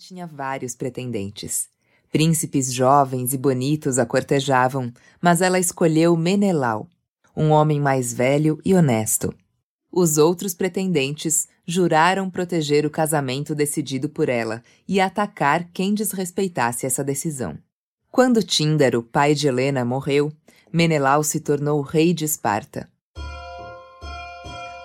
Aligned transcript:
tinha 0.00 0.26
vários 0.26 0.74
pretendentes. 0.74 1.68
Príncipes 2.10 2.72
jovens 2.72 3.34
e 3.34 3.38
bonitos 3.38 3.98
a 3.98 4.06
cortejavam, 4.06 4.90
mas 5.20 5.42
ela 5.42 5.58
escolheu 5.58 6.16
Menelau, 6.16 6.88
um 7.36 7.50
homem 7.50 7.78
mais 7.78 8.14
velho 8.14 8.58
e 8.64 8.74
honesto. 8.74 9.30
Os 9.92 10.16
outros 10.16 10.54
pretendentes 10.54 11.46
juraram 11.66 12.30
proteger 12.30 12.86
o 12.86 12.90
casamento 12.90 13.54
decidido 13.54 14.08
por 14.08 14.30
ela 14.30 14.62
e 14.88 14.98
atacar 15.00 15.68
quem 15.70 15.92
desrespeitasse 15.92 16.86
essa 16.86 17.04
decisão. 17.04 17.58
Quando 18.10 18.42
Tíndaro, 18.42 19.02
pai 19.02 19.34
de 19.34 19.48
Helena, 19.48 19.84
morreu, 19.84 20.32
Menelau 20.72 21.22
se 21.22 21.40
tornou 21.40 21.82
rei 21.82 22.14
de 22.14 22.24
Esparta. 22.24 22.88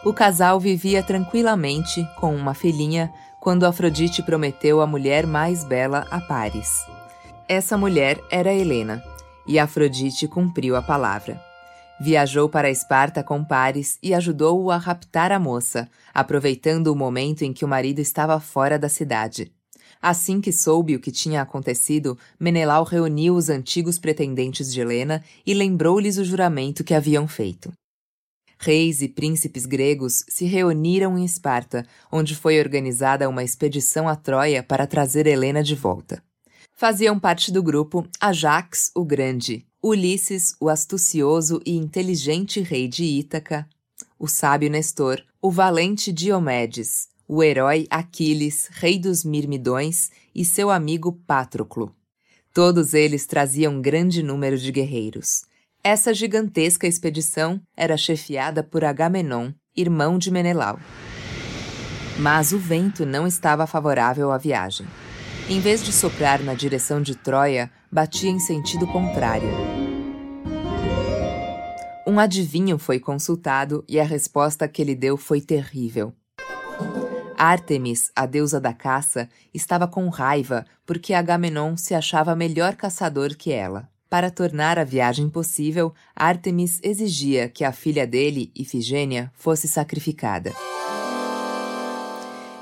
O 0.06 0.14
casal 0.14 0.60
vivia 0.60 1.02
tranquilamente 1.02 2.08
com 2.18 2.36
uma 2.36 2.54
filhinha 2.54 3.12
quando 3.42 3.66
Afrodite 3.66 4.22
prometeu 4.22 4.80
a 4.80 4.86
mulher 4.86 5.26
mais 5.26 5.64
bela 5.64 6.06
a 6.12 6.22
Paris. 6.22 6.86
Essa 7.50 7.76
mulher 7.76 8.22
era 8.30 8.54
Helena, 8.54 9.04
e 9.48 9.58
Afrodite 9.58 10.28
cumpriu 10.28 10.76
a 10.76 10.82
palavra. 10.84 11.42
Viajou 12.00 12.48
para 12.48 12.70
Esparta 12.70 13.24
com 13.24 13.44
Paris 13.44 13.98
e 14.04 14.14
ajudou-o 14.14 14.70
a 14.70 14.78
raptar 14.78 15.32
a 15.32 15.40
moça, 15.40 15.90
aproveitando 16.14 16.90
o 16.90 16.96
momento 16.96 17.42
em 17.42 17.52
que 17.52 17.66
o 17.66 17.68
marido 17.68 17.98
estava 17.98 18.40
fora 18.40 18.78
da 18.78 18.88
cidade. 18.88 19.52
Assim 20.00 20.40
que 20.40 20.52
soube 20.52 20.96
o 20.96 21.00
que 21.00 21.12
tinha 21.12 21.42
acontecido, 21.42 22.16
Menelau 22.40 22.84
reuniu 22.84 23.36
os 23.36 23.50
antigos 23.50 23.98
pretendentes 23.98 24.72
de 24.72 24.82
Helena 24.82 25.24
e 25.44 25.56
lembrou-lhes 25.56 26.20
o 26.20 26.24
juramento 26.24 26.84
que 26.84 26.94
haviam 26.94 27.28
feito. 27.28 27.74
Reis 28.58 29.02
e 29.02 29.08
príncipes 29.08 29.66
gregos 29.66 30.24
se 30.28 30.46
reuniram 30.46 31.18
em 31.18 31.26
Esparta, 31.26 31.86
onde 32.12 32.36
foi 32.36 32.60
organizada 32.60 33.28
uma 33.30 33.44
expedição 33.44 34.08
a 34.08 34.16
Troia 34.16 34.64
para 34.64 34.88
trazer 34.88 35.28
Helena 35.28 35.62
de 35.62 35.76
volta. 35.76 36.24
Faziam 36.74 37.20
parte 37.20 37.52
do 37.52 37.64
grupo 37.64 38.08
Ajax 38.20 38.92
o 38.96 39.06
Grande, 39.06 39.66
Ulisses, 39.82 40.56
o 40.60 40.68
astucioso 40.68 41.62
e 41.66 41.76
inteligente 41.76 42.60
rei 42.62 42.88
de 42.88 43.04
Ítaca, 43.04 43.68
o 44.18 44.28
sábio 44.28 44.70
Nestor, 44.70 45.24
o 45.42 45.52
valente 45.52 46.12
Diomedes, 46.12 47.08
o 47.28 47.44
herói 47.44 47.88
Aquiles, 47.90 48.68
rei 48.72 49.00
dos 49.00 49.24
Mirmidões, 49.24 50.10
e 50.34 50.44
seu 50.44 50.70
amigo 50.70 51.14
Patroclo. 51.26 51.96
Todos 52.54 52.94
eles 52.94 53.26
traziam 53.26 53.82
grande 53.82 54.22
número 54.22 54.58
de 54.58 54.72
guerreiros. 54.72 55.44
Essa 55.88 56.16
gigantesca 56.16 56.88
expedição 56.88 57.62
era 57.78 57.96
chefiada 57.96 58.64
por 58.64 58.84
Agamenon, 58.84 59.52
irmão 59.78 60.18
de 60.18 60.32
Menelau. 60.32 60.80
Mas 62.18 62.52
o 62.52 62.58
vento 62.58 63.06
não 63.06 63.28
estava 63.28 63.68
favorável 63.68 64.32
à 64.32 64.38
viagem. 64.40 64.88
Em 65.48 65.60
vez 65.60 65.84
de 65.84 65.94
soprar 65.94 66.42
na 66.42 66.56
direção 66.56 67.00
de 67.00 67.14
Troia, 67.14 67.70
batia 67.92 68.32
em 68.32 68.40
sentido 68.40 68.88
contrário. 68.88 69.48
Um 72.08 72.18
adivinho 72.18 72.80
foi 72.80 73.00
consultado 73.00 73.86
e 73.88 74.00
a 74.00 74.04
resposta 74.04 74.68
que 74.68 74.82
ele 74.82 74.96
deu 74.96 75.16
foi 75.16 75.40
terrível. 75.40 76.16
Ártemis, 77.38 78.12
a 78.16 78.26
deusa 78.26 78.60
da 78.60 78.74
caça, 78.74 79.30
estava 79.54 79.88
com 79.88 80.10
raiva 80.10 80.66
porque 80.84 81.14
Agamenon 81.14 81.78
se 81.78 81.94
achava 81.94 82.36
melhor 82.36 82.74
caçador 82.76 83.36
que 83.38 83.52
ela. 83.52 83.88
Para 84.16 84.32
tornar 84.32 84.80
a 84.80 84.86
viagem 84.86 85.30
possível, 85.30 85.94
Ártemis 86.16 86.80
exigia 86.82 87.50
que 87.50 87.66
a 87.66 87.74
filha 87.74 88.08
dele, 88.08 88.50
Ifigênia, 88.56 89.30
fosse 89.36 89.68
sacrificada. 89.68 90.54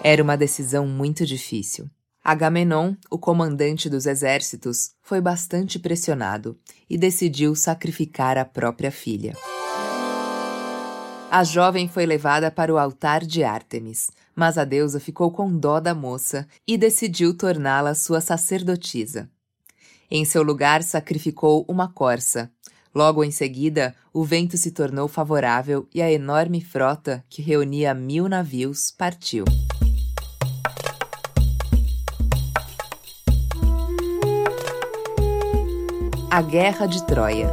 Era 0.04 0.24
uma 0.24 0.36
decisão 0.36 0.88
muito 0.88 1.28
difícil. 1.28 1.88
Agamenon, 2.24 2.96
o 3.08 3.20
comandante 3.20 3.88
dos 3.88 4.08
exércitos, 4.08 4.96
foi 5.04 5.22
bastante 5.22 5.78
pressionado 5.78 6.58
e 6.90 6.98
decidiu 6.98 7.54
sacrificar 7.56 8.36
a 8.36 8.46
própria 8.46 8.90
filha. 8.90 9.38
A 11.30 11.44
jovem 11.44 11.88
foi 11.88 12.08
levada 12.08 12.50
para 12.50 12.74
o 12.74 12.80
altar 12.80 13.24
de 13.24 13.44
Ártemis, 13.44 14.10
mas 14.36 14.58
a 14.58 14.66
deusa 14.66 15.00
ficou 15.00 15.30
com 15.30 15.56
dó 15.56 15.80
da 15.80 15.94
moça 15.94 16.48
e 16.68 16.80
decidiu 16.80 17.38
torná-la 17.38 17.94
sua 17.94 18.22
sacerdotisa. 18.22 19.30
Em 20.16 20.24
seu 20.26 20.44
lugar, 20.44 20.84
sacrificou 20.84 21.66
uma 21.68 21.88
corça. 21.88 22.52
Logo 22.94 23.24
em 23.24 23.32
seguida, 23.32 23.96
o 24.14 24.24
vento 24.24 24.56
se 24.58 24.70
tornou 24.70 25.08
favorável 25.08 25.88
e 25.92 26.04
a 26.04 26.12
enorme 26.12 26.62
frota, 26.62 27.26
que 27.28 27.42
reunia 27.42 27.96
mil 27.96 28.30
navios, 28.30 28.92
partiu. 28.96 29.44
A 36.30 36.42
Guerra 36.44 36.86
de 36.86 37.04
Troia. 37.08 37.50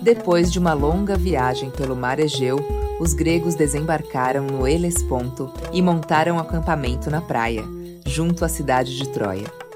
Depois 0.00 0.52
de 0.52 0.60
uma 0.60 0.74
longa 0.74 1.16
viagem 1.16 1.72
pelo 1.72 1.96
mar 1.96 2.20
Egeu, 2.20 2.60
os 3.00 3.12
gregos 3.12 3.56
desembarcaram 3.56 4.46
no 4.46 4.64
Helesponto 4.64 5.52
e 5.72 5.82
montaram 5.82 6.38
acampamento 6.38 7.10
na 7.10 7.20
praia, 7.20 7.64
junto 8.06 8.44
à 8.44 8.48
cidade 8.48 8.96
de 8.96 9.08
Troia. 9.08 9.67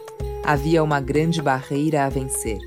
Havia 0.44 0.82
uma 0.82 1.00
grande 1.00 1.40
barreira 1.40 2.04
a 2.04 2.08
vencer. 2.08 2.58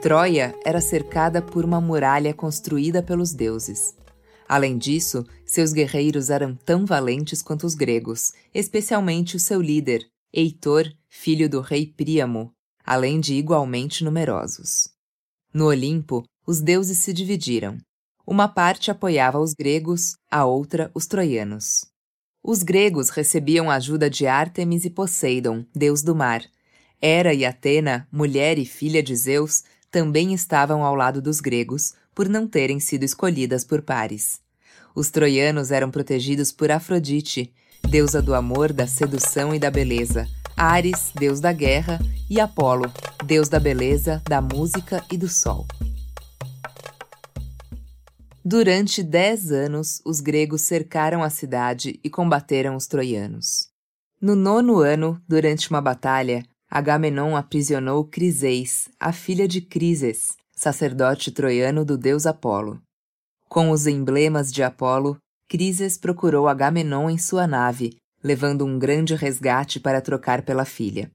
Troia 0.00 0.54
era 0.64 0.80
cercada 0.80 1.42
por 1.42 1.64
uma 1.64 1.80
muralha 1.80 2.32
construída 2.32 3.02
pelos 3.02 3.32
deuses. 3.32 3.96
Além 4.48 4.78
disso, 4.78 5.26
seus 5.44 5.72
guerreiros 5.72 6.30
eram 6.30 6.54
tão 6.54 6.86
valentes 6.86 7.42
quanto 7.42 7.66
os 7.66 7.74
gregos, 7.74 8.32
especialmente 8.54 9.34
o 9.34 9.40
seu 9.40 9.60
líder, 9.60 10.06
Heitor, 10.32 10.92
filho 11.08 11.50
do 11.50 11.60
rei 11.60 11.86
Príamo, 11.86 12.52
além 12.86 13.18
de 13.18 13.34
igualmente 13.34 14.04
numerosos. 14.04 14.88
No 15.52 15.66
Olimpo, 15.66 16.24
os 16.46 16.60
deuses 16.60 16.98
se 16.98 17.12
dividiram. 17.12 17.78
Uma 18.24 18.46
parte 18.46 18.92
apoiava 18.92 19.40
os 19.40 19.54
gregos, 19.54 20.14
a 20.30 20.44
outra 20.46 20.88
os 20.94 21.06
troianos. 21.06 21.84
Os 22.44 22.62
gregos 22.62 23.10
recebiam 23.10 23.68
a 23.68 23.74
ajuda 23.74 24.08
de 24.08 24.26
Ártemis 24.26 24.84
e 24.84 24.90
Poseidon, 24.90 25.64
deus 25.74 26.00
do 26.02 26.14
mar. 26.14 26.42
Hera 27.00 27.32
e 27.32 27.44
Atena, 27.44 28.08
mulher 28.10 28.58
e 28.58 28.64
filha 28.64 29.02
de 29.02 29.14
Zeus, 29.14 29.62
também 29.90 30.34
estavam 30.34 30.84
ao 30.84 30.94
lado 30.94 31.22
dos 31.22 31.40
gregos, 31.40 31.94
por 32.14 32.28
não 32.28 32.46
terem 32.48 32.80
sido 32.80 33.04
escolhidas 33.04 33.64
por 33.64 33.82
pares. 33.82 34.40
Os 34.94 35.08
troianos 35.08 35.70
eram 35.70 35.90
protegidos 35.90 36.50
por 36.50 36.70
Afrodite, 36.72 37.52
deusa 37.88 38.20
do 38.20 38.34
amor, 38.34 38.72
da 38.72 38.86
sedução 38.86 39.54
e 39.54 39.58
da 39.58 39.70
beleza, 39.70 40.26
Ares, 40.56 41.12
deus 41.14 41.38
da 41.38 41.52
guerra, 41.52 42.00
e 42.28 42.40
Apolo, 42.40 42.92
deus 43.24 43.48
da 43.48 43.60
beleza, 43.60 44.20
da 44.28 44.40
música 44.40 45.04
e 45.10 45.16
do 45.16 45.28
sol. 45.28 45.64
Durante 48.44 49.04
dez 49.04 49.52
anos, 49.52 50.02
os 50.04 50.20
gregos 50.20 50.62
cercaram 50.62 51.22
a 51.22 51.30
cidade 51.30 52.00
e 52.02 52.10
combateram 52.10 52.74
os 52.74 52.88
troianos. 52.88 53.68
No 54.20 54.34
nono 54.34 54.80
ano, 54.80 55.22
durante 55.28 55.70
uma 55.70 55.80
batalha, 55.80 56.42
Agamenon 56.70 57.36
aprisionou 57.36 58.04
Criseis, 58.04 58.88
a 59.00 59.12
filha 59.12 59.48
de 59.48 59.60
Crises, 59.60 60.36
sacerdote 60.54 61.30
troiano 61.30 61.84
do 61.84 61.96
deus 61.96 62.26
Apolo. 62.26 62.80
Com 63.48 63.70
os 63.70 63.86
emblemas 63.86 64.52
de 64.52 64.62
Apolo, 64.62 65.16
Crises 65.48 65.96
procurou 65.96 66.46
Agamenon 66.46 67.08
em 67.08 67.16
sua 67.18 67.46
nave 67.46 67.96
levando 68.22 68.64
um 68.64 68.78
grande 68.78 69.14
resgate 69.14 69.78
para 69.78 70.00
trocar 70.00 70.42
pela 70.42 70.64
filha. 70.64 71.10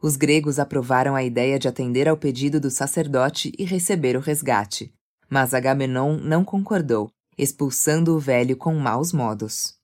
Os 0.00 0.16
gregos 0.16 0.58
aprovaram 0.58 1.14
a 1.14 1.22
ideia 1.22 1.58
de 1.58 1.68
atender 1.68 2.08
ao 2.08 2.16
pedido 2.16 2.60
do 2.60 2.70
sacerdote 2.70 3.52
e 3.56 3.64
receber 3.64 4.16
o 4.16 4.20
resgate, 4.20 4.92
mas 5.30 5.54
Agamenon 5.54 6.18
não 6.18 6.44
concordou, 6.44 7.10
expulsando 7.38 8.16
o 8.16 8.18
velho 8.18 8.56
com 8.56 8.74
maus 8.74 9.12
modos. 9.12 9.74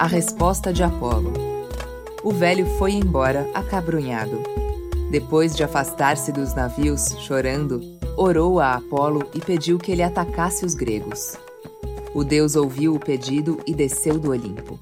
A 0.00 0.06
resposta 0.06 0.72
de 0.72 0.82
Apolo. 0.82 1.30
O 2.24 2.32
velho 2.32 2.64
foi 2.78 2.92
embora 2.92 3.46
acabrunhado. 3.52 4.42
Depois 5.10 5.54
de 5.54 5.62
afastar-se 5.62 6.32
dos 6.32 6.54
navios, 6.54 7.14
chorando, 7.18 7.82
orou 8.16 8.60
a 8.60 8.76
Apolo 8.76 9.28
e 9.34 9.40
pediu 9.40 9.76
que 9.76 9.92
ele 9.92 10.02
atacasse 10.02 10.64
os 10.64 10.72
gregos. 10.72 11.36
O 12.14 12.24
deus 12.24 12.56
ouviu 12.56 12.94
o 12.94 12.98
pedido 12.98 13.60
e 13.66 13.74
desceu 13.74 14.18
do 14.18 14.30
Olimpo. 14.30 14.80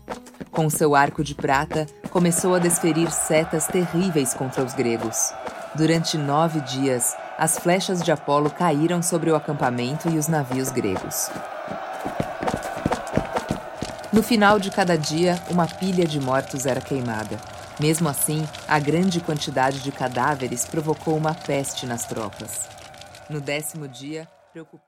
Com 0.53 0.71
seu 0.71 0.95
arco 0.95 1.25
de 1.25 1.35
prata, 1.35 1.89
começou 2.11 2.55
a 2.55 2.61
desferir 2.61 3.11
setas 3.11 3.67
terríveis 3.67 4.33
contra 4.33 4.63
os 4.63 4.73
gregos. 4.73 5.33
Durante 5.75 6.17
nove 6.17 6.61
dias, 6.61 7.17
as 7.37 7.59
flechas 7.59 8.05
de 8.05 8.13
Apolo 8.13 8.51
caíram 8.51 9.03
sobre 9.03 9.33
o 9.33 9.35
acampamento 9.35 10.09
e 10.09 10.17
os 10.17 10.29
navios 10.29 10.71
gregos. 10.71 11.29
No 14.19 14.23
final 14.25 14.59
de 14.59 14.69
cada 14.69 14.99
dia, 14.99 15.41
uma 15.49 15.65
pilha 15.65 16.05
de 16.05 16.19
mortos 16.19 16.67
era 16.67 16.81
queimada. 16.81 17.39
Mesmo 17.79 18.09
assim, 18.09 18.45
a 18.67 18.77
grande 18.81 19.21
quantidade 19.21 19.79
de 19.79 19.93
cadáveres 19.93 20.65
provocou 20.65 21.17
uma 21.17 21.33
peste 21.37 21.87
nas 21.87 22.05
tropas. 22.05 22.69
No 23.31 23.41
décimo 23.41 23.87
dia, 23.87 24.27
preocupado. 24.53 24.83